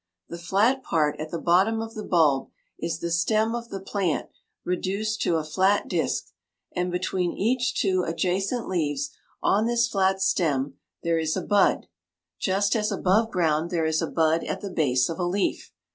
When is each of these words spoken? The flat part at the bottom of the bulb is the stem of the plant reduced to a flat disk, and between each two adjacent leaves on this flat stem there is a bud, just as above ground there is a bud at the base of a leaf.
The 0.29 0.39
flat 0.39 0.81
part 0.81 1.19
at 1.19 1.29
the 1.29 1.37
bottom 1.37 1.79
of 1.79 1.93
the 1.93 2.01
bulb 2.03 2.49
is 2.79 2.97
the 2.97 3.11
stem 3.11 3.53
of 3.53 3.69
the 3.69 3.79
plant 3.79 4.29
reduced 4.65 5.21
to 5.21 5.35
a 5.35 5.43
flat 5.43 5.87
disk, 5.87 6.29
and 6.75 6.91
between 6.91 7.33
each 7.37 7.79
two 7.79 8.01
adjacent 8.01 8.67
leaves 8.67 9.11
on 9.43 9.67
this 9.67 9.87
flat 9.87 10.19
stem 10.19 10.73
there 11.03 11.19
is 11.19 11.37
a 11.37 11.43
bud, 11.43 11.85
just 12.39 12.75
as 12.75 12.91
above 12.91 13.29
ground 13.29 13.69
there 13.69 13.85
is 13.85 14.01
a 14.01 14.07
bud 14.09 14.43
at 14.45 14.61
the 14.61 14.71
base 14.71 15.07
of 15.07 15.19
a 15.19 15.23
leaf. 15.23 15.71